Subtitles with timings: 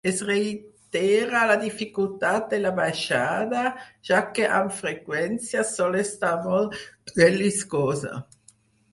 [0.09, 3.65] Es reitera la dificultat de la baixada,
[4.09, 8.17] ja que amb freqüència sol estar molt relliscosa.